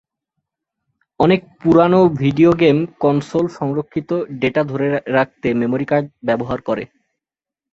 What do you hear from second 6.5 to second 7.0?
করে।